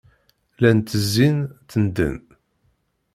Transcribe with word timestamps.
Llan 0.55 0.79
ttezzin, 0.81 1.37
ttennḍen. 1.51 2.17